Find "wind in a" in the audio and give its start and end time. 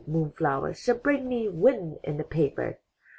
1.47-2.23